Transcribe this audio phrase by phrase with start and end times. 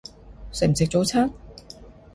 [0.51, 1.31] 食唔食早餐？